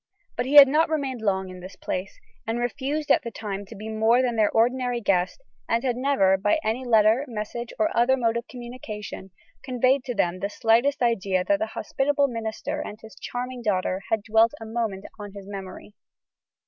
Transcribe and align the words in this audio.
But 0.35 0.47
he 0.47 0.55
had 0.55 0.67
not 0.67 0.89
remained 0.89 1.21
long 1.21 1.51
at 1.51 1.61
this 1.61 1.75
place; 1.75 2.19
and 2.47 2.57
refused 2.57 3.11
at 3.11 3.21
the 3.21 3.29
time 3.29 3.67
to 3.67 3.75
be 3.75 3.87
more 3.87 4.23
than 4.23 4.35
their 4.35 4.49
ordinary 4.49 4.99
guest; 4.99 5.43
and 5.69 5.83
had 5.83 5.95
never, 5.95 6.37
by 6.37 6.57
any 6.63 6.83
letter, 6.83 7.23
message, 7.27 7.71
or 7.77 7.95
other 7.95 8.17
mode 8.17 8.35
of 8.35 8.47
communication, 8.47 9.29
conveyed 9.61 10.03
to 10.05 10.15
them 10.15 10.39
the 10.39 10.49
slightest 10.49 11.03
idea 11.03 11.43
that 11.43 11.59
the 11.59 11.67
hospitable 11.77 12.27
minister 12.27 12.79
and 12.81 12.99
his 13.01 13.13
charming 13.15 13.61
daughter 13.61 14.01
had 14.09 14.23
dwelt 14.23 14.55
a 14.59 14.65
moment 14.65 15.05
on 15.19 15.33
his 15.33 15.47
memory. 15.47 15.93